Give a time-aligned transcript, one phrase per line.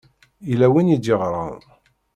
[0.49, 1.59] Yella win i d-yeɣṛan.